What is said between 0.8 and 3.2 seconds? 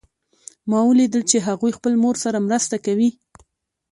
ولیدل چې هغوی خپل مور سره مرسته کوي